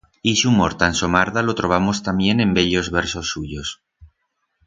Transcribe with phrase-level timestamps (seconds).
[0.29, 3.67] Ixe humor tan somarda lo trobamos tamién en bellos versos suyos.